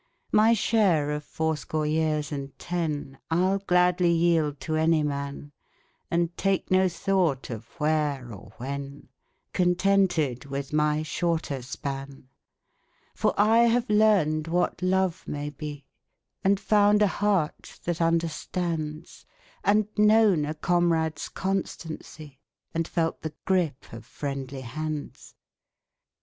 My 0.31 0.53
share 0.53 1.11
of 1.11 1.23
fourscore 1.23 1.85
years 1.85 2.31
and 2.31 2.57
ten 2.57 3.19
I'll 3.29 3.59
gladly 3.59 4.09
yield 4.09 4.59
to 4.61 4.75
any 4.75 5.03
man, 5.03 5.51
And 6.09 6.35
take 6.35 6.71
no 6.71 6.89
thought 6.89 7.51
of" 7.51 7.65
where" 7.79 8.33
or" 8.33 8.51
when," 8.57 9.09
Contented 9.53 10.45
with 10.45 10.73
my 10.73 11.03
shorter 11.03 11.61
span. 11.61 12.07
32 12.09 12.15
BETTER 12.17 12.31
FAR 13.13 13.29
TO 13.31 13.35
PASS 13.35 13.43
AWAY 13.45 13.57
33 13.59 13.61
For 13.61 13.61
I 13.61 13.71
have 13.73 13.89
learned 13.91 14.47
what 14.47 14.81
love 14.81 15.27
may 15.27 15.49
be, 15.51 15.85
And 16.43 16.59
found 16.59 17.03
a 17.03 17.07
heart 17.07 17.79
that 17.83 18.01
understands, 18.01 19.27
And 19.63 19.87
known 19.99 20.45
a 20.45 20.55
comrade's 20.55 21.29
constancy, 21.29 22.39
And 22.73 22.87
felt 22.87 23.21
the 23.21 23.35
grip 23.45 23.93
of 23.93 24.07
friendly 24.07 24.61
hands. 24.61 25.35